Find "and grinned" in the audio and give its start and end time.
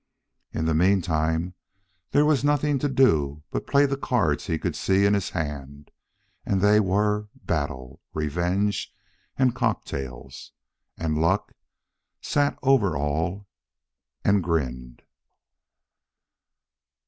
14.25-15.03